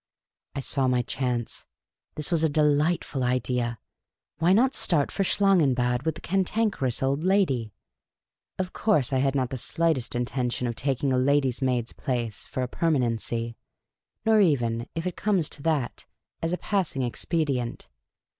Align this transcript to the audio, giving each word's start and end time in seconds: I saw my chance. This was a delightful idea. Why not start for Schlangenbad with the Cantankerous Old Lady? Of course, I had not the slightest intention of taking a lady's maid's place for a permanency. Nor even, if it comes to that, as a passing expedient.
I 0.55 0.61
saw 0.61 0.87
my 0.87 1.03
chance. 1.03 1.63
This 2.15 2.31
was 2.31 2.41
a 2.43 2.49
delightful 2.49 3.23
idea. 3.23 3.77
Why 4.39 4.51
not 4.51 4.73
start 4.73 5.11
for 5.11 5.23
Schlangenbad 5.23 6.05
with 6.07 6.15
the 6.15 6.21
Cantankerous 6.21 7.03
Old 7.03 7.23
Lady? 7.23 7.71
Of 8.57 8.73
course, 8.73 9.13
I 9.13 9.19
had 9.19 9.35
not 9.35 9.51
the 9.51 9.57
slightest 9.57 10.15
intention 10.15 10.65
of 10.65 10.73
taking 10.75 11.13
a 11.13 11.19
lady's 11.19 11.61
maid's 11.61 11.93
place 11.93 12.47
for 12.47 12.63
a 12.63 12.67
permanency. 12.67 13.57
Nor 14.25 14.41
even, 14.41 14.87
if 14.95 15.05
it 15.05 15.15
comes 15.15 15.47
to 15.49 15.61
that, 15.61 16.07
as 16.41 16.51
a 16.51 16.57
passing 16.57 17.03
expedient. 17.03 17.87